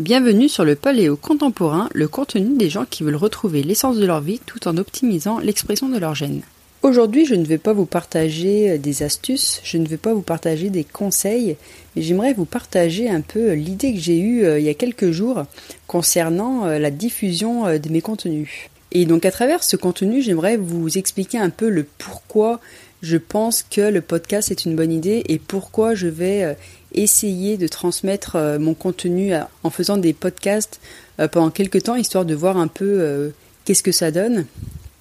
Bienvenue 0.00 0.48
sur 0.48 0.64
le 0.64 0.76
Paléo 0.76 1.14
contemporain, 1.14 1.90
le 1.92 2.08
contenu 2.08 2.56
des 2.56 2.70
gens 2.70 2.86
qui 2.88 3.02
veulent 3.02 3.16
retrouver 3.16 3.62
l'essence 3.62 3.98
de 3.98 4.06
leur 4.06 4.22
vie 4.22 4.40
tout 4.46 4.66
en 4.66 4.78
optimisant 4.78 5.40
l'expression 5.40 5.90
de 5.90 5.98
leur 5.98 6.14
gène. 6.14 6.40
Aujourd'hui, 6.80 7.26
je 7.26 7.34
ne 7.34 7.44
vais 7.44 7.58
pas 7.58 7.74
vous 7.74 7.84
partager 7.84 8.70
euh, 8.70 8.78
des 8.78 9.02
astuces, 9.02 9.60
je 9.62 9.76
ne 9.76 9.86
vais 9.86 9.98
pas 9.98 10.14
vous 10.14 10.22
partager 10.22 10.70
des 10.70 10.84
conseils, 10.84 11.58
mais 11.94 12.00
j'aimerais 12.00 12.32
vous 12.32 12.46
partager 12.46 13.10
un 13.10 13.20
peu 13.20 13.52
l'idée 13.52 13.92
que 13.92 14.00
j'ai 14.00 14.18
eue 14.18 14.46
euh, 14.46 14.58
il 14.58 14.64
y 14.64 14.70
a 14.70 14.74
quelques 14.74 15.10
jours 15.10 15.44
concernant 15.86 16.64
euh, 16.64 16.78
la 16.78 16.90
diffusion 16.90 17.64
de 17.66 17.88
mes 17.90 18.00
contenus. 18.00 18.70
Et 18.92 19.04
donc 19.04 19.26
à 19.26 19.30
travers 19.30 19.62
ce 19.62 19.76
contenu, 19.76 20.22
j'aimerais 20.22 20.56
vous 20.56 20.96
expliquer 20.96 21.36
un 21.36 21.50
peu 21.50 21.68
le 21.68 21.84
pourquoi 21.98 22.58
je 23.02 23.18
pense 23.18 23.62
que 23.62 23.82
le 23.82 24.00
podcast 24.00 24.50
est 24.50 24.64
une 24.64 24.76
bonne 24.76 24.92
idée 24.92 25.24
et 25.28 25.38
pourquoi 25.38 25.94
je 25.94 26.08
vais 26.08 26.56
essayer 26.92 27.56
de 27.56 27.68
transmettre 27.68 28.36
euh, 28.36 28.58
mon 28.58 28.74
contenu 28.74 29.32
en 29.62 29.70
faisant 29.70 29.96
des 29.96 30.12
podcasts 30.12 30.80
euh, 31.18 31.28
pendant 31.28 31.50
quelques 31.50 31.84
temps, 31.84 31.96
histoire 31.96 32.24
de 32.24 32.34
voir 32.34 32.56
un 32.56 32.68
peu 32.68 32.84
euh, 33.00 33.30
qu'est-ce 33.64 33.82
que 33.82 33.92
ça 33.92 34.10
donne. 34.10 34.46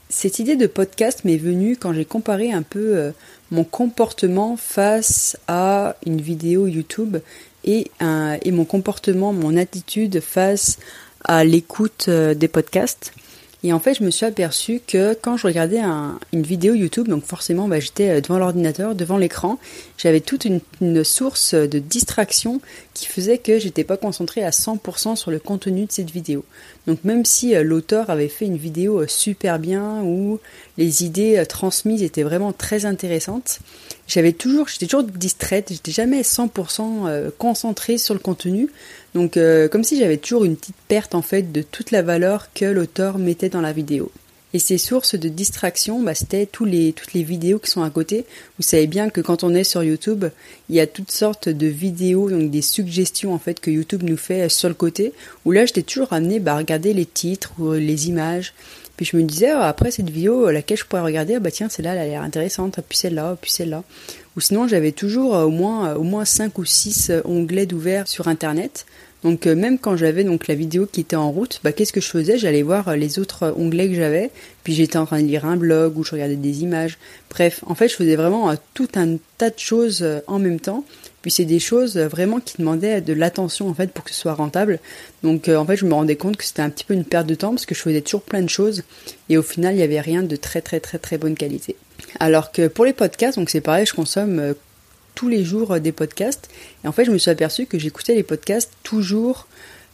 Cette 0.10 0.40
idée 0.40 0.56
de 0.56 0.68
podcast 0.68 1.24
m'est 1.24 1.38
venue 1.38 1.78
quand 1.78 1.94
j'ai 1.94 2.06
comparé 2.06 2.52
un 2.52 2.64
peu 2.64 3.12
mon 3.52 3.64
comportement 3.64 4.58
face 4.58 5.38
à 5.48 5.98
une 6.04 6.20
vidéo 6.20 6.66
YouTube 6.66 7.18
et, 7.64 7.92
et 8.42 8.52
mon 8.52 8.66
comportement, 8.66 9.34
mon 9.34 9.56
attitude 9.56 10.20
face 10.20 10.80
à 11.26 11.44
l'écoute 11.44 12.10
des 12.10 12.48
podcasts. 12.48 13.14
Et 13.64 13.74
en 13.74 13.80
fait, 13.80 13.96
je 13.96 14.04
me 14.04 14.10
suis 14.10 14.26
aperçu 14.26 14.82
que 14.86 15.14
quand 15.14 15.36
je 15.36 15.46
regardais 15.46 15.82
une 16.32 16.44
vidéo 16.44 16.74
YouTube, 16.74 17.10
donc 17.10 17.26
forcément, 17.26 17.68
bah, 17.68 17.80
j'étais 17.80 18.10
euh, 18.10 18.22
devant 18.22 18.38
l'ordinateur, 18.38 18.96
devant 18.96 19.18
l'écran, 19.18 19.60
j'avais 19.98 20.22
toute 20.22 20.46
une, 20.46 20.62
source 21.04 21.54
de 21.54 21.80
distraction 21.80 22.62
qui 23.00 23.08
faisait 23.08 23.38
que 23.38 23.60
j'étais 23.60 23.84
pas 23.84 23.98
concentrée 23.98 24.44
à 24.44 24.50
100% 24.50 25.16
sur 25.16 25.32
le 25.32 25.40
contenu 25.40 25.86
de 25.86 25.92
cette 25.92 26.12
vidéo. 26.12 26.44
Donc 26.88 27.04
même 27.04 27.26
si 27.26 27.56
euh, 27.56 27.64
l'auteur 27.64 28.10
avait 28.10 28.28
fait 28.28 28.46
une 28.46 28.58
vidéo 28.58 29.02
euh, 29.02 29.08
super 29.08 29.60
bien 29.60 30.02
où 30.04 30.40
les 30.78 31.04
idées 31.04 31.44
transmises 31.48 32.04
étaient 32.04 32.24
vraiment 32.24 32.54
très 32.54 32.86
intéressantes, 32.86 33.60
j'avais 34.08 34.34
toujours, 34.34 34.68
j'étais 34.68 34.88
toujours 34.88 35.04
distraite, 35.04 35.70
j'étais 35.72 35.92
jamais 35.92 36.22
100% 36.22 37.32
concentrée 37.38 37.98
sur 37.98 38.14
le 38.14 38.20
contenu. 38.20 38.70
Donc 39.14 39.38
euh, 39.38 39.68
comme 39.68 39.84
si 39.84 39.98
j'avais 39.98 40.18
toujours 40.18 40.46
une 40.46 40.56
petite 40.56 40.76
perte 40.88 41.16
en 41.16 41.22
fait 41.22 41.52
de 41.52 41.62
toute 41.62 41.92
la 41.92 42.02
valeur 42.02 42.54
que 42.54 42.66
l'auteur 42.66 43.18
mettait 43.18 43.50
dans 43.50 43.62
la 43.62 43.74
vidéo. 43.74 44.12
Et 44.54 44.60
ces 44.60 44.80
sources 44.80 45.16
de 45.16 45.30
distraction, 45.30 46.02
bah, 46.02 46.16
c'était 46.16 46.48
toutes 46.48 46.72
les 46.72 47.24
vidéos 47.24 47.60
qui 47.60 47.70
sont 47.70 47.84
à 47.84 47.90
côté. 47.90 48.26
Vous 48.58 48.64
savez 48.64 48.88
bien 48.88 49.10
que 49.10 49.22
quand 49.22 49.44
on 49.44 49.54
est 49.54 49.64
sur 49.64 49.84
YouTube, 49.84 50.26
il 50.70 50.76
y 50.76 50.80
a 50.80 50.88
toutes 50.88 51.12
sortes 51.12 51.50
de 51.50 51.68
vidéos, 51.68 52.30
donc 52.32 52.50
des 52.50 52.64
suggestions 52.64 53.34
en 53.34 53.40
fait 53.40 53.60
que 53.60 53.70
YouTube 53.70 54.04
nous 54.04 54.18
fait 54.18 54.50
sur 54.50 54.68
le 54.68 54.76
côté. 54.76 55.14
Où 55.46 55.52
là, 55.52 55.66
j'étais 55.66 55.84
toujours 55.84 56.14
amené 56.14 56.40
bah, 56.40 56.54
à 56.54 56.58
regarder 56.58 56.94
les 56.94 57.06
titres 57.06 57.52
ou 57.60 57.74
les 57.74 58.10
images. 58.10 58.54
Puis 59.00 59.06
je 59.06 59.16
me 59.16 59.24
disais, 59.24 59.52
ah, 59.52 59.70
après 59.70 59.92
cette 59.92 60.10
vidéo, 60.10 60.52
laquelle 60.52 60.78
je 60.78 60.84
pourrais 60.84 61.02
regarder, 61.02 61.36
ah, 61.36 61.40
bah 61.40 61.52
tiens, 61.52 61.70
celle-là, 61.70 61.94
elle 61.94 62.00
a 62.00 62.06
l'air 62.06 62.22
intéressante, 62.22 62.80
puis 62.90 62.98
celle-là, 62.98 63.38
puis 63.40 63.50
celle-là. 63.50 63.86
Ou 64.36 64.42
sinon, 64.42 64.68
j'avais 64.68 64.92
toujours 64.92 65.38
euh, 65.38 65.46
au 65.46 65.52
moins, 65.52 65.92
euh, 65.92 65.96
au 65.96 66.04
moins 66.04 66.26
5 66.26 66.58
ou 66.58 66.66
6 66.66 67.14
onglets 67.24 67.66
d'ouvert 67.66 68.10
sur 68.10 68.28
Internet. 68.28 68.86
Donc 69.24 69.48
euh, 69.48 69.56
même 69.56 69.80
quand 69.80 69.98
j'avais 69.98 70.24
donc 70.24 70.48
la 70.48 70.56
vidéo 70.56 70.88
qui 70.90 71.02
était 71.02 71.16
en 71.16 71.32
route, 71.32 71.60
bah, 71.64 71.74
qu'est-ce 71.74 71.92
que 71.92 72.02
je 72.02 72.08
faisais? 72.08 72.38
J'allais 72.38 72.62
voir 72.62 72.88
euh, 72.88 72.96
les 72.96 73.20
autres 73.20 73.54
onglets 73.58 73.90
que 73.90 73.96
j'avais, 73.96 74.32
puis 74.64 74.74
j'étais 74.74 74.98
en 74.98 75.06
train 75.06 75.22
de 75.22 75.28
lire 75.28 75.46
un 75.46 75.58
blog 75.58 75.98
ou 75.98 76.04
je 76.04 76.12
regardais 76.12 76.36
des 76.36 76.64
images. 76.64 76.98
Bref, 77.30 77.64
en 77.68 77.76
fait, 77.76 77.90
je 77.90 77.96
faisais 77.96 78.16
vraiment 78.16 78.50
euh, 78.50 78.56
tout 78.74 78.88
un 78.96 79.18
tas 79.38 79.50
de 79.50 79.60
choses 79.60 80.06
en 80.28 80.40
même 80.40 80.60
temps. 80.60 80.86
Puis 81.22 81.32
c'est 81.32 81.46
des 81.46 81.60
choses 81.60 81.98
vraiment 81.98 82.40
qui 82.40 82.58
demandaient 82.58 83.02
de 83.02 83.14
l'attention 83.14 83.68
en 83.68 83.74
fait 83.74 83.92
pour 83.92 84.04
que 84.06 84.12
ce 84.12 84.22
soit 84.22 84.34
rentable. 84.34 84.80
Donc 85.24 85.50
en 85.50 85.66
fait, 85.66 85.76
je 85.76 85.86
me 85.86 85.94
rendais 85.94 86.16
compte 86.16 86.38
que 86.38 86.46
c'était 86.46 86.62
un 86.62 86.70
petit 86.70 86.86
peu 86.86 86.94
une 86.94 87.06
perte 87.06 87.28
de 87.28 87.36
temps 87.36 87.50
parce 87.50 87.66
que 87.66 87.76
je 87.76 87.82
faisais 87.82 88.02
toujours 88.02 88.22
plein 88.22 88.42
de 88.42 88.50
choses 88.50 88.84
et 89.28 89.38
au 89.38 89.42
final, 89.42 89.74
il 89.74 89.78
n'y 89.78 89.84
avait 89.84 90.00
rien 90.00 90.24
de 90.24 90.36
très 90.36 90.62
très 90.62 90.80
très 90.80 90.98
très 90.98 91.18
bonne 91.18 91.36
qualité. 91.36 91.76
Alors 92.20 92.52
que 92.52 92.68
pour 92.68 92.86
les 92.86 92.94
podcasts, 92.94 93.38
donc 93.38 93.50
c'est 93.50 93.62
pareil, 93.62 93.86
je 93.86 93.94
consomme 93.94 94.56
tous 95.20 95.28
les 95.28 95.44
jours 95.44 95.74
euh, 95.74 95.80
des 95.80 95.92
podcasts. 95.92 96.50
Et 96.86 96.88
en 96.88 96.94
fait, 96.94 97.04
je 97.04 97.12
me 97.12 97.18
suis 97.18 97.30
aperçu 97.30 97.66
que 97.66 97.78
j'écoutais 97.78 98.16
les 98.16 98.24
podcasts 98.24 98.72
toujours 98.84 99.48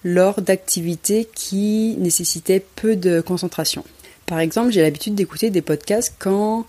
lors 0.03 0.39
d'activités 0.39 1.28
qui 1.33 1.95
nécessitaient 1.97 2.63
peu 2.75 2.95
de 2.95 3.22
concentration. 3.22 3.83
Par 4.28 4.39
exemple, 4.39 4.72
j'ai 4.72 4.83
l'habitude 4.83 5.16
d'écouter 5.16 5.49
des 5.49 5.63
podcasts 5.63 6.13
quand 6.19 6.67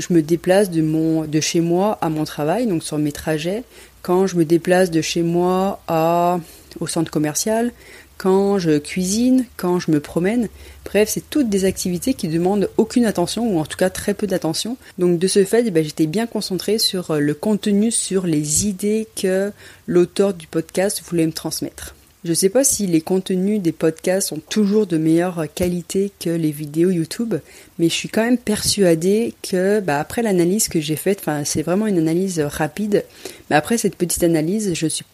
je 0.00 0.12
me 0.12 0.22
déplace 0.22 0.70
de, 0.70 0.82
mon, 0.82 1.24
de 1.24 1.40
chez 1.40 1.60
moi 1.60 1.98
à 2.00 2.08
mon 2.08 2.24
travail, 2.24 2.66
donc 2.66 2.82
sur 2.82 2.98
mes 2.98 3.12
trajets, 3.12 3.62
quand 4.02 4.26
je 4.26 4.36
me 4.36 4.44
déplace 4.44 4.90
de 4.90 5.02
chez 5.02 5.22
moi 5.22 5.80
à, 5.86 6.40
au 6.80 6.86
centre 6.86 7.10
commercial, 7.10 7.72
quand 8.20 8.58
je 8.58 8.76
cuisine, 8.78 9.46
quand 9.56 9.78
je 9.78 9.90
me 9.90 9.98
promène. 9.98 10.48
Bref, 10.84 11.08
c'est 11.10 11.30
toutes 11.30 11.48
des 11.48 11.64
activités 11.64 12.12
qui 12.12 12.28
demandent 12.28 12.68
aucune 12.76 13.06
attention, 13.06 13.48
ou 13.50 13.58
en 13.58 13.64
tout 13.64 13.78
cas 13.78 13.88
très 13.88 14.12
peu 14.12 14.26
d'attention. 14.26 14.76
Donc 14.98 15.18
de 15.18 15.26
ce 15.26 15.42
fait, 15.44 15.64
eh 15.66 15.70
ben, 15.70 15.82
j'étais 15.82 16.06
bien 16.06 16.26
concentrée 16.26 16.78
sur 16.78 17.12
euh, 17.12 17.18
le 17.18 17.32
contenu, 17.32 17.90
sur 17.90 18.26
les 18.26 18.66
idées 18.66 19.08
que 19.16 19.52
l'auteur 19.86 20.34
du 20.34 20.46
podcast 20.46 21.02
voulait 21.08 21.26
me 21.26 21.32
transmettre. 21.32 21.94
Je 22.22 22.30
ne 22.30 22.34
sais 22.34 22.50
pas 22.50 22.64
si 22.64 22.86
les 22.86 23.00
contenus 23.00 23.62
des 23.62 23.72
podcasts 23.72 24.28
sont 24.28 24.40
toujours 24.40 24.86
de 24.86 24.98
meilleure 24.98 25.46
qualité 25.54 26.12
que 26.20 26.28
les 26.28 26.50
vidéos 26.50 26.90
YouTube, 26.90 27.36
mais 27.78 27.88
je 27.88 27.94
suis 27.94 28.10
quand 28.10 28.22
même 28.22 28.36
persuadée 28.36 29.32
que, 29.42 29.80
bah, 29.80 29.98
après 29.98 30.20
l'analyse 30.20 30.68
que 30.68 30.80
j'ai 30.80 30.96
faite, 30.96 31.20
enfin, 31.20 31.44
c'est 31.44 31.62
vraiment 31.62 31.86
une 31.86 31.96
analyse 31.96 32.38
rapide, 32.40 33.06
mais 33.48 33.56
après 33.56 33.78
cette 33.78 33.96
petite 33.96 34.22
analyse, 34.22 34.74
je 34.74 34.86
suis 34.86 35.06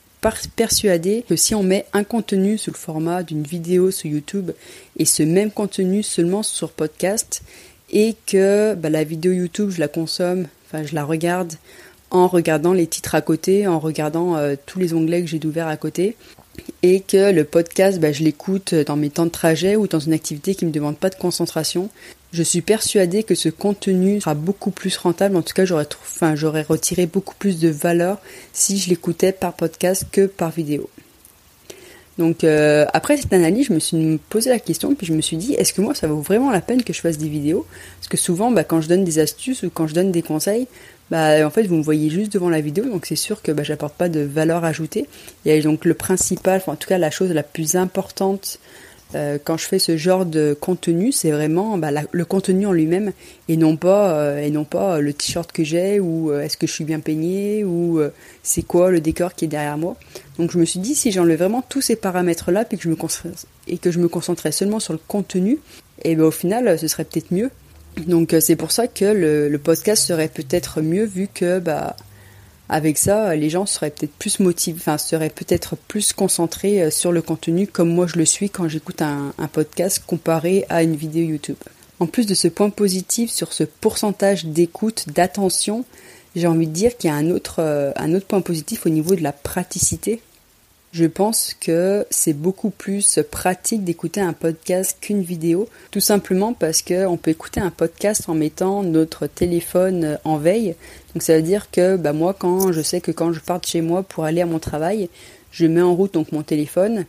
persuadé 0.57 1.25
que 1.29 1.37
si 1.37 1.55
on 1.55 1.63
met 1.63 1.87
un 1.93 2.03
contenu 2.03 2.59
sous 2.59 2.73
le 2.73 2.77
format 2.77 3.23
d'une 3.23 3.45
vidéo 3.45 3.93
sur 3.93 4.11
YouTube 4.11 4.51
et 4.97 5.05
ce 5.05 5.23
même 5.23 5.53
contenu 5.53 6.03
seulement 6.03 6.43
sur 6.43 6.71
podcast 6.71 7.43
et 7.91 8.17
que 8.27 8.75
bah, 8.75 8.91
la 8.91 9.05
vidéo 9.05 9.31
YouTube 9.31 9.71
je 9.71 9.79
la 9.79 9.87
consomme, 9.87 10.49
enfin 10.67 10.85
je 10.85 10.97
la 10.97 11.05
regarde 11.05 11.53
en 12.11 12.27
regardant 12.29 12.73
les 12.73 12.87
titres 12.87 13.15
à 13.15 13.21
côté, 13.21 13.67
en 13.67 13.79
regardant 13.79 14.37
euh, 14.37 14.55
tous 14.67 14.79
les 14.79 14.95
onglets 14.95 15.23
que 15.23 15.29
j'ai 15.29 15.39
d'ouvert 15.39 15.69
à 15.69 15.77
côté, 15.77 16.17
et 16.83 17.01
que 17.01 17.33
le 17.33 17.45
podcast, 17.45 17.99
bah, 17.99 18.13
je 18.13 18.23
l'écoute 18.23 18.75
dans 18.75 18.97
mes 18.97 19.11
temps 19.11 19.27
de 19.27 19.31
trajet 19.31 19.77
ou 19.77 19.87
dans 19.87 20.01
une 20.01 20.13
activité 20.13 20.55
qui 20.55 20.65
ne 20.65 20.71
me 20.71 20.75
demande 20.75 20.97
pas 20.97 21.11
de 21.11 21.15
concentration. 21.15 21.91
Je 22.33 22.43
suis 22.43 22.61
persuadée 22.61 23.23
que 23.23 23.35
ce 23.35 23.49
contenu 23.49 24.21
sera 24.21 24.35
beaucoup 24.35 24.71
plus 24.71 24.97
rentable. 24.97 25.37
En 25.37 25.43
tout 25.43 25.55
cas, 25.55 25.65
j'aurais, 25.65 25.89
enfin, 26.03 26.35
j'aurais 26.35 26.63
retiré 26.63 27.07
beaucoup 27.07 27.35
plus 27.35 27.61
de 27.61 27.69
valeur 27.69 28.19
si 28.53 28.79
je 28.79 28.89
l'écoutais 28.91 29.33
par 29.33 29.55
podcast 29.55 30.07
que 30.11 30.27
par 30.27 30.51
vidéo. 30.51 30.91
Donc 32.19 32.45
euh, 32.45 32.87
après 32.95 33.17
cette 33.17 33.33
analyse, 33.33 33.67
je 33.67 33.75
me 33.75 33.79
suis 33.79 34.19
posé 34.31 34.49
la 34.49 34.59
question, 34.59 34.95
puis 34.95 35.07
je 35.07 35.13
me 35.13 35.21
suis 35.21 35.37
dit, 35.37 35.53
est-ce 35.55 35.75
que 35.75 35.83
moi 35.83 35.95
ça 35.95 36.07
vaut 36.07 36.21
vraiment 36.21 36.51
la 36.51 36.63
peine 36.63 36.83
que 36.83 36.93
je 36.93 37.01
fasse 37.01 37.19
des 37.19 37.29
vidéos? 37.29 37.67
Parce 37.99 38.09
que 38.09 38.17
souvent, 38.17 38.51
bah, 38.51 38.65
quand 38.65 38.81
je 38.81 38.89
donne 38.89 39.05
des 39.05 39.19
astuces 39.19 39.63
ou 39.63 39.71
quand 39.71 39.87
je 39.87 39.95
donne 39.95 40.13
des 40.13 40.23
conseils, 40.23 40.67
bah 41.11 41.47
en 41.47 41.51
fait 41.51 41.65
vous 41.65 41.77
me 41.77 41.83
voyez 41.83 42.11
juste 42.11 42.33
devant 42.33 42.49
la 42.49 42.61
vidéo, 42.61 42.85
donc 42.87 43.07
c'est 43.07 43.17
sûr 43.17 43.43
que 43.43 43.53
bah, 43.53 43.63
j'apporte 43.63 43.95
pas 43.95 44.09
de 44.09 44.21
valeur 44.21 44.65
ajoutée. 44.65 45.07
Et 45.45 45.61
donc 45.61 45.85
le 45.85 45.95
principal, 45.95 46.59
enfin, 46.59 46.73
en 46.73 46.77
tout 46.77 46.89
cas 46.89 46.99
la 46.99 47.11
chose 47.11 47.31
la 47.31 47.43
plus 47.43 47.77
importante 47.77 48.59
euh, 49.15 49.39
quand 49.43 49.57
je 49.57 49.67
fais 49.67 49.79
ce 49.79 49.97
genre 49.97 50.27
de 50.27 50.57
contenu, 50.59 51.13
c'est 51.13 51.31
vraiment 51.31 51.79
bah, 51.79 51.91
le 52.11 52.25
contenu 52.25 52.67
en 52.67 52.73
lui-même 52.73 53.13
et 53.49 53.57
non 53.57 53.77
pas 53.77 54.19
euh, 54.19 54.43
et 54.43 54.51
non 54.51 54.65
pas 54.65 55.01
le 55.01 55.13
t-shirt 55.13 55.53
que 55.53 55.63
j'ai 55.63 56.01
ou 56.01 56.33
euh, 56.33 56.41
est-ce 56.41 56.57
que 56.57 56.67
je 56.67 56.73
suis 56.73 56.85
bien 56.85 56.99
peigné 56.99 57.65
ou 57.65 58.01
c'est 58.43 58.63
quoi 58.63 58.91
le 58.91 59.01
décor 59.01 59.35
qui 59.35 59.45
est 59.45 59.49
derrière 59.49 59.79
moi. 59.79 59.97
Donc 60.39 60.51
je 60.51 60.59
me 60.59 60.65
suis 60.65 60.81
dit 60.81 60.95
si 60.95 61.13
j'enlève 61.13 61.39
vraiment 61.39 61.63
tous 61.63 61.83
ces 61.83 61.97
paramètres 61.97 62.51
là 62.51 62.65
puis 62.65 62.79
je 62.81 62.89
me 62.89 62.97
et 63.69 63.79
que 63.79 63.91
je 63.91 63.99
me 64.01 64.09
concentrais 64.09 64.53
seulement 64.53 64.81
sur 64.81 64.93
le 64.93 65.01
contenu, 65.07 65.59
et 66.03 66.13
eh 66.13 66.17
ben 66.17 66.25
au 66.25 66.31
final 66.31 66.79
ce 66.79 66.89
serait 66.89 67.05
peut-être 67.05 67.33
mieux. 67.33 67.51
Donc 68.05 68.35
c'est 68.41 68.57
pour 68.57 68.73
ça 68.73 68.87
que 68.89 69.05
le, 69.05 69.59
podcast 69.59 70.07
serait 70.07 70.29
peut-être 70.29 70.81
mieux 70.81 71.05
vu 71.05 71.29
que 71.33 71.59
bah 71.59 71.97
avec 72.69 72.99
ça, 72.99 73.37
les 73.37 73.49
gens 73.49 73.65
seraient 73.65 73.91
peut-être 73.91 74.13
plus 74.19 74.41
motivés, 74.41 74.79
enfin 74.81 74.99
seraient 74.99 75.31
peut-être 75.31 75.77
plus 75.77 76.13
concentrés 76.13 76.83
euh, 76.83 76.91
sur 76.91 77.13
le 77.13 77.23
contenu 77.23 77.67
comme 77.69 77.89
moi 77.89 78.07
je 78.09 78.17
le 78.17 78.25
suis 78.25 78.51
quand 78.51 78.69
j'écoute 78.69 79.03
un, 79.03 79.33
podcast 79.53 80.03
comparé 80.05 80.65
à 80.69 80.83
une 80.83 80.97
vidéo 80.97 81.25
YouTube. 81.25 81.57
En 82.01 82.07
plus 82.07 82.27
de 82.27 82.35
ce 82.35 82.49
point 82.49 82.71
positif 82.71 83.31
sur 83.31 83.53
ce 83.53 83.63
pourcentage 83.63 84.47
d'écoute, 84.47 85.07
d'attention, 85.15 85.85
j'ai 86.35 86.49
envie 86.49 86.67
de 86.67 86.73
dire 86.73 86.97
qu'il 86.97 87.09
y 87.09 87.13
a 87.13 87.17
un 87.17 87.31
autre, 87.31 87.61
euh, 87.61 87.93
un 87.97 88.13
autre 88.15 88.27
point 88.27 88.41
positif 88.41 88.85
au 88.85 88.91
niveau 88.91 89.15
de 89.15 89.23
la 89.23 89.33
praticité 89.33 90.21
je 90.97 91.05
pense 91.05 91.55
que 91.61 92.07
c'est 92.09 92.33
beaucoup 92.33 92.71
plus 92.71 93.19
pratique 93.31 93.85
d'écouter 93.85 94.23
un 94.23 94.33
podcast 94.33 94.97
qu'une 94.99 95.21
vidéo, 95.21 95.69
tout 95.91 96.01
simplement 96.01 96.55
parce 96.55 96.81
qu'on 96.81 97.19
peut 97.19 97.33
écouter 97.33 97.61
un 97.61 97.71
podcast 97.71 98.31
en 98.31 98.35
mettant 98.35 98.83
notre 98.83 99.27
téléphone 99.27 100.19
en 100.25 100.39
veille. 100.39 100.75
Donc 101.13 101.23
ça 101.23 101.37
veut 101.37 101.43
dire 101.43 101.71
que 101.71 101.99
bah, 101.99 102.15
moi, 102.15 102.33
quand 102.33 102.73
je 102.73 102.81
sais 102.81 103.03
que 103.03 103.11
quand 103.11 103.35
je 103.35 103.41
pars 103.41 103.61
de 103.61 103.67
chez 103.67 103.83
moi 103.83 104.05
pour 104.05 104.25
aller 104.25 104.41
à 104.41 104.47
mon 104.47 104.59
travail, 104.59 105.11
je 105.51 105.67
mets 105.67 105.83
en 105.83 105.95
route 105.95 106.15
donc 106.15 106.33
mon 106.33 106.43
téléphone 106.43 107.05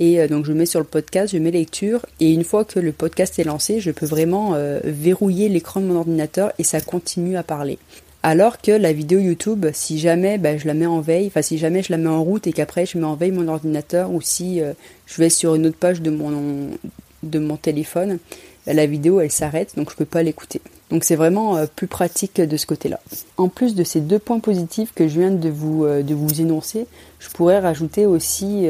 et 0.00 0.20
euh, 0.20 0.26
donc 0.26 0.44
je 0.44 0.52
mets 0.52 0.66
sur 0.66 0.80
le 0.80 0.86
podcast, 0.86 1.32
je 1.32 1.38
mets 1.38 1.52
lecture 1.52 2.04
et 2.18 2.32
une 2.32 2.42
fois 2.42 2.64
que 2.64 2.80
le 2.80 2.90
podcast 2.90 3.38
est 3.38 3.44
lancé, 3.44 3.78
je 3.78 3.92
peux 3.92 4.06
vraiment 4.06 4.54
euh, 4.54 4.80
verrouiller 4.82 5.48
l'écran 5.48 5.78
de 5.78 5.86
mon 5.86 5.94
ordinateur 5.94 6.50
et 6.58 6.64
ça 6.64 6.80
continue 6.80 7.36
à 7.36 7.44
parler. 7.44 7.78
Alors 8.22 8.60
que 8.60 8.72
la 8.72 8.92
vidéo 8.92 9.20
YouTube, 9.20 9.66
si 9.72 9.98
jamais 9.98 10.38
bah, 10.38 10.56
je 10.56 10.66
la 10.66 10.74
mets 10.74 10.86
en 10.86 11.00
veille, 11.00 11.28
enfin 11.28 11.42
si 11.42 11.56
jamais 11.56 11.82
je 11.82 11.92
la 11.92 11.98
mets 11.98 12.08
en 12.08 12.22
route 12.22 12.46
et 12.48 12.52
qu'après 12.52 12.84
je 12.84 12.98
mets 12.98 13.04
en 13.04 13.14
veille 13.14 13.30
mon 13.30 13.46
ordinateur 13.46 14.10
ou 14.10 14.20
si 14.20 14.60
euh, 14.60 14.72
je 15.06 15.18
vais 15.18 15.30
sur 15.30 15.54
une 15.54 15.66
autre 15.66 15.76
page 15.78 16.02
de 16.02 16.10
mon, 16.10 17.56
téléphone, 17.56 18.18
bah, 18.66 18.72
la 18.72 18.86
vidéo 18.86 19.20
elle 19.20 19.30
s'arrête 19.30 19.74
donc 19.76 19.90
je 19.90 19.96
peux 19.96 20.04
pas 20.04 20.24
l'écouter. 20.24 20.60
Donc 20.90 21.04
c'est 21.04 21.14
vraiment 21.14 21.56
euh, 21.56 21.66
plus 21.72 21.86
pratique 21.86 22.40
de 22.40 22.56
ce 22.56 22.66
côté-là. 22.66 22.98
En 23.36 23.48
plus 23.48 23.76
de 23.76 23.84
ces 23.84 24.00
deux 24.00 24.18
points 24.18 24.40
positifs 24.40 24.92
que 24.94 25.06
je 25.06 25.20
viens 25.20 25.30
de 25.30 25.48
vous, 25.48 25.84
euh, 25.84 26.02
de 26.02 26.14
vous 26.14 26.40
énoncer, 26.40 26.86
je 27.20 27.28
pourrais 27.28 27.60
rajouter 27.60 28.04
aussi 28.04 28.66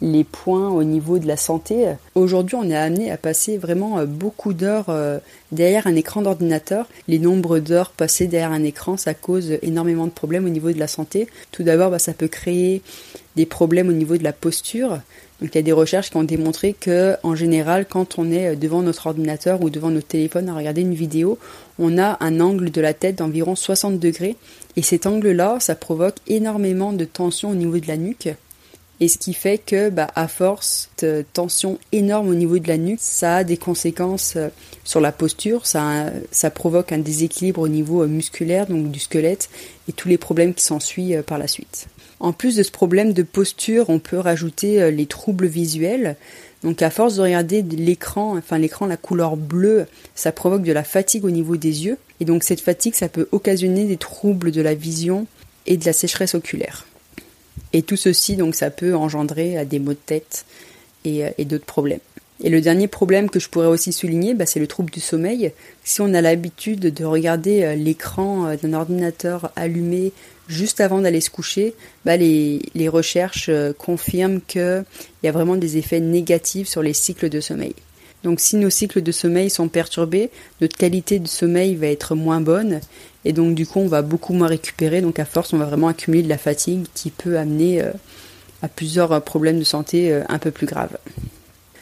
les 0.00 0.24
points 0.24 0.70
au 0.70 0.82
niveau 0.82 1.18
de 1.18 1.26
la 1.26 1.36
santé. 1.36 1.94
Aujourd'hui, 2.14 2.56
on 2.56 2.68
est 2.70 2.76
amené 2.76 3.10
à 3.10 3.16
passer 3.16 3.58
vraiment 3.58 3.98
euh, 3.98 4.06
beaucoup 4.06 4.52
d'heures 4.52 4.88
euh, 4.88 5.18
derrière 5.52 5.86
un 5.86 5.94
écran 5.94 6.22
d'ordinateur. 6.22 6.86
Les 7.08 7.18
nombres 7.18 7.58
d'heures 7.58 7.90
passées 7.90 8.26
derrière 8.26 8.52
un 8.52 8.64
écran, 8.64 8.96
ça 8.96 9.14
cause 9.14 9.58
énormément 9.62 10.06
de 10.06 10.12
problèmes 10.12 10.46
au 10.46 10.50
niveau 10.50 10.72
de 10.72 10.78
la 10.78 10.88
santé. 10.88 11.28
Tout 11.52 11.62
d'abord, 11.62 11.90
bah, 11.90 11.98
ça 11.98 12.14
peut 12.14 12.28
créer 12.28 12.82
des 13.36 13.46
problèmes 13.46 13.88
au 13.88 13.92
niveau 13.92 14.16
de 14.16 14.24
la 14.24 14.32
posture. 14.32 15.00
Donc 15.40 15.54
il 15.54 15.56
y 15.56 15.58
a 15.58 15.62
des 15.62 15.72
recherches 15.72 16.10
qui 16.10 16.16
ont 16.16 16.24
démontré 16.24 16.74
que 16.74 17.16
en 17.22 17.34
général, 17.34 17.86
quand 17.88 18.18
on 18.18 18.30
est 18.30 18.56
devant 18.56 18.82
notre 18.82 19.06
ordinateur 19.06 19.62
ou 19.62 19.70
devant 19.70 19.88
notre 19.88 20.08
téléphone 20.08 20.50
à 20.50 20.54
regarder 20.54 20.82
une 20.82 20.94
vidéo, 20.94 21.38
on 21.78 21.96
a 21.96 22.18
un 22.20 22.40
angle 22.40 22.70
de 22.70 22.80
la 22.80 22.92
tête 22.92 23.16
d'environ 23.16 23.54
60 23.54 23.98
degrés. 23.98 24.36
Et 24.76 24.82
cet 24.82 25.06
angle-là, 25.06 25.56
ça 25.60 25.74
provoque 25.74 26.16
énormément 26.26 26.92
de 26.92 27.04
tension 27.06 27.50
au 27.50 27.54
niveau 27.54 27.78
de 27.78 27.88
la 27.88 27.96
nuque 27.96 28.28
et 29.00 29.08
ce 29.08 29.16
qui 29.16 29.32
fait 29.32 29.56
que, 29.56 29.88
bah, 29.88 30.08
à 30.14 30.28
force 30.28 30.90
de 31.00 31.24
tension 31.32 31.78
énorme 31.90 32.28
au 32.28 32.34
niveau 32.34 32.58
de 32.58 32.68
la 32.68 32.76
nuque, 32.76 33.00
ça 33.00 33.36
a 33.36 33.44
des 33.44 33.56
conséquences 33.56 34.34
euh, 34.36 34.48
sur 34.84 35.00
la 35.00 35.10
posture, 35.10 35.66
ça, 35.66 36.10
ça 36.30 36.50
provoque 36.50 36.92
un 36.92 36.98
déséquilibre 36.98 37.62
au 37.62 37.68
niveau 37.68 38.02
euh, 38.02 38.06
musculaire, 38.06 38.66
donc 38.66 38.90
du 38.90 39.00
squelette, 39.00 39.48
et 39.88 39.92
tous 39.92 40.08
les 40.08 40.18
problèmes 40.18 40.52
qui 40.52 40.64
s'ensuivent 40.64 41.16
euh, 41.16 41.22
par 41.22 41.38
la 41.38 41.46
suite. 41.46 41.86
En 42.20 42.34
plus 42.34 42.56
de 42.56 42.62
ce 42.62 42.70
problème 42.70 43.14
de 43.14 43.22
posture, 43.22 43.88
on 43.88 43.98
peut 43.98 44.18
rajouter 44.18 44.90
les 44.90 45.06
troubles 45.06 45.46
visuels. 45.46 46.16
Donc 46.62 46.82
à 46.82 46.90
force 46.90 47.16
de 47.16 47.22
regarder 47.22 47.62
l'écran, 47.62 48.36
enfin 48.36 48.58
l'écran 48.58 48.84
la 48.84 48.98
couleur 48.98 49.38
bleue, 49.38 49.86
ça 50.14 50.30
provoque 50.30 50.64
de 50.64 50.72
la 50.72 50.84
fatigue 50.84 51.24
au 51.24 51.30
niveau 51.30 51.56
des 51.56 51.86
yeux. 51.86 51.96
Et 52.20 52.26
donc 52.26 52.44
cette 52.44 52.60
fatigue, 52.60 52.92
ça 52.92 53.08
peut 53.08 53.26
occasionner 53.32 53.86
des 53.86 53.96
troubles 53.96 54.52
de 54.52 54.60
la 54.60 54.74
vision 54.74 55.26
et 55.66 55.78
de 55.78 55.86
la 55.86 55.94
sécheresse 55.94 56.34
oculaire. 56.34 56.84
Et 57.72 57.82
tout 57.82 57.96
ceci, 57.96 58.36
donc, 58.36 58.54
ça 58.54 58.70
peut 58.70 58.94
engendrer 58.94 59.56
à 59.56 59.64
des 59.64 59.78
maux 59.78 59.92
de 59.92 59.98
tête 60.04 60.44
et, 61.04 61.24
euh, 61.24 61.30
et 61.38 61.44
d'autres 61.44 61.66
problèmes. 61.66 62.00
Et 62.42 62.48
le 62.48 62.60
dernier 62.60 62.88
problème 62.88 63.28
que 63.28 63.38
je 63.38 63.48
pourrais 63.48 63.66
aussi 63.66 63.92
souligner, 63.92 64.34
bah, 64.34 64.46
c'est 64.46 64.60
le 64.60 64.66
trouble 64.66 64.90
du 64.90 65.00
sommeil. 65.00 65.52
Si 65.84 66.00
on 66.00 66.14
a 66.14 66.20
l'habitude 66.20 66.80
de 66.80 67.04
regarder 67.04 67.62
euh, 67.62 67.74
l'écran 67.74 68.46
euh, 68.46 68.56
d'un 68.56 68.72
ordinateur 68.72 69.52
allumé 69.56 70.12
juste 70.48 70.80
avant 70.80 71.00
d'aller 71.00 71.20
se 71.20 71.30
coucher, 71.30 71.74
bah, 72.04 72.16
les 72.16 72.88
recherches 72.88 73.50
confirment 73.78 74.40
qu'il 74.40 74.84
y 75.22 75.28
a 75.28 75.32
vraiment 75.32 75.54
des 75.54 75.76
effets 75.76 76.00
négatifs 76.00 76.66
sur 76.66 76.82
les 76.82 76.92
cycles 76.92 77.28
de 77.28 77.40
sommeil. 77.40 77.74
Donc 78.22 78.40
si 78.40 78.56
nos 78.56 78.70
cycles 78.70 79.02
de 79.02 79.12
sommeil 79.12 79.48
sont 79.50 79.68
perturbés, 79.68 80.30
notre 80.60 80.76
qualité 80.76 81.18
de 81.18 81.28
sommeil 81.28 81.74
va 81.74 81.86
être 81.86 82.14
moins 82.14 82.40
bonne 82.40 82.80
et 83.24 83.32
donc 83.32 83.54
du 83.54 83.66
coup, 83.66 83.80
on 83.80 83.88
va 83.88 84.02
beaucoup 84.02 84.32
moins 84.32 84.48
récupérer. 84.48 85.00
Donc 85.00 85.18
à 85.18 85.24
force, 85.24 85.52
on 85.52 85.58
va 85.58 85.66
vraiment 85.66 85.88
accumuler 85.88 86.22
de 86.22 86.28
la 86.28 86.38
fatigue 86.38 86.86
qui 86.94 87.10
peut 87.10 87.38
amener 87.38 87.82
euh, 87.82 87.90
à 88.62 88.68
plusieurs 88.68 89.12
euh, 89.12 89.20
problèmes 89.20 89.58
de 89.58 89.64
santé 89.64 90.12
euh, 90.12 90.22
un 90.28 90.38
peu 90.38 90.50
plus 90.50 90.66
graves. 90.66 90.96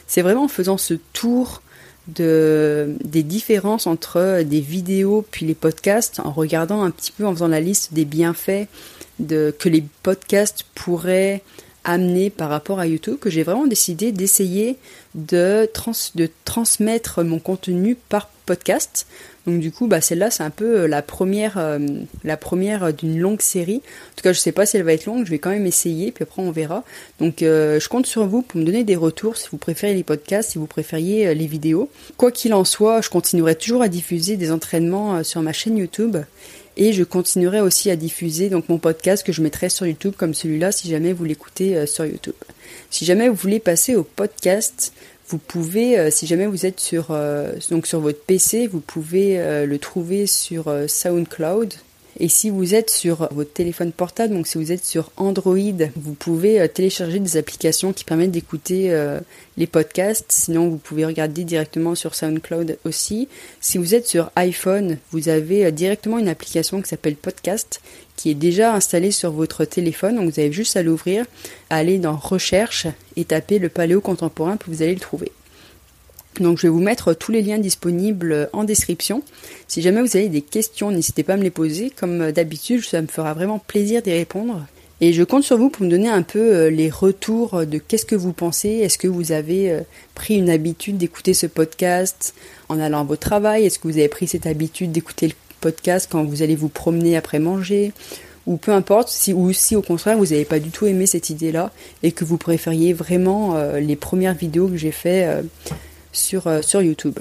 C'est 0.07 0.21
vraiment 0.21 0.45
en 0.45 0.49
faisant 0.49 0.77
ce 0.77 0.95
tour 1.13 1.61
de, 2.07 2.95
des 3.03 3.23
différences 3.23 3.85
entre 3.85 4.41
des 4.41 4.59
vidéos 4.59 5.23
puis 5.29 5.45
les 5.45 5.53
podcasts, 5.53 6.19
en 6.19 6.31
regardant 6.31 6.81
un 6.81 6.91
petit 6.91 7.11
peu, 7.11 7.25
en 7.25 7.33
faisant 7.33 7.47
la 7.47 7.61
liste 7.61 7.93
des 7.93 8.05
bienfaits 8.05 8.67
de, 9.19 9.53
que 9.57 9.69
les 9.69 9.83
podcasts 10.03 10.65
pourraient 10.73 11.43
amener 11.91 12.29
par 12.29 12.49
rapport 12.49 12.79
à 12.79 12.87
YouTube, 12.87 13.17
que 13.19 13.29
j'ai 13.29 13.43
vraiment 13.43 13.67
décidé 13.67 14.11
d'essayer 14.11 14.77
de, 15.15 15.69
transmettre 16.45 17.23
mon 17.23 17.39
contenu 17.39 17.95
par 17.95 18.29
podcast. 18.45 19.07
Donc 19.47 19.59
du 19.59 19.71
coup, 19.71 19.87
bah, 19.87 20.01
celle-là, 20.01 20.29
c'est 20.29 20.43
un 20.43 20.49
peu 20.49 20.81
euh, 20.81 20.87
la 20.87 21.01
première, 21.01 21.57
euh, 21.57 21.79
la 22.23 22.37
première 22.37 22.93
d'une 22.93 23.19
longue 23.19 23.41
série. 23.41 23.77
En 23.77 24.15
tout 24.15 24.23
cas, 24.23 24.33
je 24.33 24.39
sais 24.39 24.51
pas 24.51 24.65
si 24.65 24.77
elle 24.77 24.83
va 24.83 24.93
être 24.93 25.05
longue, 25.05 25.25
je 25.25 25.31
vais 25.31 25.39
quand 25.39 25.49
même 25.49 25.65
essayer, 25.65 26.11
puis 26.11 26.23
après 26.23 26.41
on 26.41 26.51
verra. 26.51 26.83
Donc 27.19 27.41
euh, 27.41 27.79
je 27.79 27.89
compte 27.89 28.05
sur 28.05 28.25
vous 28.27 28.41
pour 28.41 28.59
me 28.59 28.65
donner 28.65 28.83
des 28.83 28.95
retours 28.95 29.37
si 29.37 29.47
vous 29.51 29.57
préférez 29.57 29.93
les 29.93 30.03
podcasts, 30.03 30.51
si 30.51 30.57
vous 30.57 30.67
préfériez 30.67 31.33
les 31.33 31.47
vidéos. 31.47 31.89
Quoi 32.17 32.31
qu'il 32.31 32.53
en 32.53 32.63
soit, 32.63 33.01
je 33.01 33.09
continuerai 33.09 33.55
toujours 33.55 33.81
à 33.81 33.87
diffuser 33.87 34.37
des 34.37 34.51
entraînements 34.51 35.23
sur 35.23 35.41
ma 35.41 35.53
chaîne 35.53 35.77
YouTube. 35.77 36.17
Et 36.79 36.93
je 36.93 37.03
continuerai 37.03 37.59
aussi 37.61 37.91
à 37.91 37.95
diffuser 37.95 38.49
donc 38.49 38.69
mon 38.69 38.79
podcast 38.79 39.23
que 39.23 39.33
je 39.33 39.41
mettrai 39.41 39.69
sur 39.69 39.85
YouTube 39.85 40.13
comme 40.17 40.33
celui-là 40.33 40.71
si 40.71 40.89
jamais 40.89 41.13
vous 41.13 41.25
l'écoutez 41.25 41.85
sur 41.85 42.05
YouTube. 42.05 42.35
Si 42.89 43.05
jamais 43.05 43.27
vous 43.27 43.35
voulez 43.35 43.59
passer 43.59 43.95
au 43.95 44.03
podcast, 44.03 44.93
vous 45.29 45.37
pouvez, 45.37 45.99
euh, 45.99 46.09
si 46.09 46.25
jamais 46.25 46.47
vous 46.47 46.65
êtes 46.65 46.79
sur, 46.79 47.11
euh, 47.11 47.53
votre 47.93 48.19
PC, 48.19 48.65
vous 48.65 48.79
pouvez 48.79 49.39
euh, 49.39 49.67
le 49.67 49.77
trouver 49.77 50.25
sur 50.25 50.73
SoundCloud. 50.87 51.73
Et 52.21 52.27
si 52.27 52.49
vous 52.49 52.75
êtes 52.75 52.89
sur 52.89 53.29
votre 53.31 53.53
téléphone 53.53 53.93
portable, 53.93 54.33
donc 54.33 54.45
si 54.45 54.57
vous 54.57 54.73
êtes 54.73 54.83
sur 54.83 55.11
Android, 55.15 55.55
vous 55.95 56.13
pouvez 56.13 56.67
télécharger 56.67 57.19
des 57.19 57.37
applications 57.37 57.93
qui 57.93 58.03
permettent 58.03 58.31
d'écouter 58.31 58.93
les 59.55 59.67
podcasts. 59.67 60.25
Sinon, 60.29 60.67
vous 60.67 60.77
pouvez 60.77 61.05
regarder 61.05 61.45
directement 61.45 61.95
sur 61.95 62.15
SoundCloud 62.15 62.77
aussi. 62.83 63.29
Si 63.61 63.77
vous 63.77 63.95
êtes 63.95 64.05
sur 64.05 64.31
iPhone, 64.35 64.97
vous 65.11 65.29
avez 65.29 65.71
directement 65.71 66.19
une 66.19 66.27
application 66.27 66.81
qui 66.81 66.89
s'appelle 66.89 67.15
Podcast 67.15 67.81
qui 68.17 68.31
est 68.31 68.35
déjà 68.35 68.73
installée 68.75 69.11
sur 69.11 69.31
votre 69.31 69.63
téléphone. 69.63 70.17
Donc 70.17 70.33
vous 70.33 70.41
avez 70.41 70.51
juste 70.51 70.75
à 70.75 70.83
l'ouvrir, 70.83 71.25
aller 71.69 71.99
dans 71.99 72.17
Recherche 72.17 72.85
et 73.15 73.23
taper 73.23 73.59
le 73.59 73.69
paléo 73.69 74.01
contemporain, 74.01 74.57
puis 74.57 74.73
vous 74.73 74.81
allez 74.81 74.93
le 74.93 74.99
trouver. 74.99 75.31
Donc 76.39 76.57
je 76.57 76.63
vais 76.63 76.69
vous 76.69 76.79
mettre 76.79 77.13
tous 77.13 77.31
les 77.31 77.41
liens 77.41 77.57
disponibles 77.57 78.49
en 78.53 78.63
description. 78.63 79.23
Si 79.67 79.81
jamais 79.81 80.01
vous 80.01 80.15
avez 80.15 80.29
des 80.29 80.41
questions, 80.41 80.91
n'hésitez 80.91 81.23
pas 81.23 81.33
à 81.33 81.37
me 81.37 81.43
les 81.43 81.49
poser. 81.49 81.89
Comme 81.89 82.31
d'habitude, 82.31 82.83
ça 82.83 83.01
me 83.01 83.07
fera 83.07 83.33
vraiment 83.33 83.59
plaisir 83.59 84.01
d'y 84.01 84.11
répondre. 84.11 84.65
Et 85.01 85.13
je 85.13 85.23
compte 85.23 85.43
sur 85.43 85.57
vous 85.57 85.69
pour 85.69 85.85
me 85.85 85.89
donner 85.89 86.09
un 86.09 86.23
peu 86.23 86.39
euh, 86.39 86.69
les 86.69 86.89
retours 86.89 87.65
de 87.65 87.77
qu'est-ce 87.77 88.05
que 88.05 88.15
vous 88.15 88.33
pensez. 88.33 88.69
Est-ce 88.69 88.97
que 88.97 89.07
vous 89.07 89.31
avez 89.31 89.71
euh, 89.71 89.81
pris 90.13 90.35
une 90.35 90.49
habitude 90.49 90.97
d'écouter 90.97 91.33
ce 91.33 91.45
podcast 91.45 92.33
en 92.67 92.79
allant 92.79 93.01
à 93.01 93.03
votre 93.05 93.21
travail? 93.21 93.65
Est-ce 93.65 93.79
que 93.79 93.87
vous 93.87 93.97
avez 93.97 94.09
pris 94.09 94.27
cette 94.27 94.45
habitude 94.45 94.91
d'écouter 94.91 95.27
le 95.27 95.33
podcast 95.61 96.09
quand 96.11 96.25
vous 96.25 96.41
allez 96.41 96.55
vous 96.55 96.67
promener 96.67 97.15
après 97.15 97.39
manger? 97.39 97.93
Ou 98.45 98.57
peu 98.57 98.71
importe, 98.71 99.29
ou 99.33 99.53
si 99.53 99.75
au 99.75 99.81
contraire 99.81 100.17
vous 100.17 100.27
n'avez 100.27 100.43
pas 100.43 100.59
du 100.59 100.71
tout 100.71 100.85
aimé 100.87 101.05
cette 101.05 101.29
idée-là 101.29 101.71
et 102.03 102.11
que 102.11 102.25
vous 102.25 102.37
préfériez 102.37 102.93
vraiment 102.93 103.55
euh, 103.55 103.79
les 103.79 103.95
premières 103.95 104.33
vidéos 104.33 104.67
que 104.67 104.77
j'ai 104.77 104.91
fait 104.91 105.27
euh, 105.27 105.43
sur, 106.11 106.47
euh, 106.47 106.61
sur 106.61 106.81
YouTube. 106.81 107.19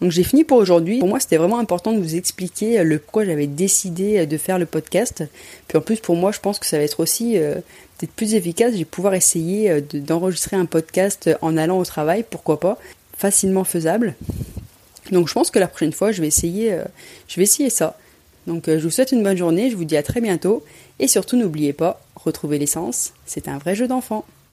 Donc 0.00 0.10
j'ai 0.10 0.24
fini 0.24 0.44
pour 0.44 0.58
aujourd'hui. 0.58 0.98
Pour 0.98 1.08
moi, 1.08 1.20
c'était 1.20 1.38
vraiment 1.38 1.58
important 1.58 1.92
de 1.92 2.00
vous 2.00 2.16
expliquer 2.16 2.84
le 2.84 2.98
pourquoi 2.98 3.24
j'avais 3.24 3.46
décidé 3.46 4.26
de 4.26 4.36
faire 4.36 4.58
le 4.58 4.66
podcast. 4.66 5.24
Puis 5.68 5.78
en 5.78 5.80
plus, 5.80 6.00
pour 6.00 6.16
moi, 6.16 6.32
je 6.32 6.40
pense 6.40 6.58
que 6.58 6.66
ça 6.66 6.76
va 6.76 6.84
être 6.84 7.00
aussi 7.00 7.38
peut-être 7.96 8.12
plus 8.12 8.34
efficace. 8.34 8.74
Je 8.74 8.78
vais 8.80 8.84
pouvoir 8.84 9.14
essayer 9.14 9.80
d'enregistrer 9.80 10.56
un 10.56 10.66
podcast 10.66 11.30
en 11.40 11.56
allant 11.56 11.78
au 11.78 11.84
travail, 11.86 12.26
pourquoi 12.28 12.60
pas, 12.60 12.76
facilement 13.16 13.64
faisable. 13.64 14.14
Donc 15.12 15.28
je 15.28 15.34
pense 15.34 15.50
que 15.50 15.58
la 15.58 15.68
prochaine 15.68 15.92
fois, 15.92 16.12
je 16.12 16.20
vais 16.20 16.28
essayer, 16.28 16.72
euh, 16.72 16.84
je 17.28 17.36
vais 17.36 17.44
essayer 17.44 17.70
ça. 17.70 17.98
Donc 18.46 18.68
euh, 18.68 18.78
je 18.78 18.84
vous 18.84 18.90
souhaite 18.90 19.12
une 19.12 19.22
bonne 19.22 19.36
journée, 19.36 19.70
je 19.70 19.76
vous 19.76 19.84
dis 19.84 19.96
à 19.96 20.02
très 20.02 20.20
bientôt 20.20 20.64
et 20.98 21.08
surtout 21.08 21.36
n'oubliez 21.36 21.72
pas, 21.72 22.00
retrouver 22.16 22.58
l'essence, 22.58 23.12
c'est 23.24 23.48
un 23.48 23.58
vrai 23.58 23.74
jeu 23.74 23.88
d'enfant. 23.88 24.24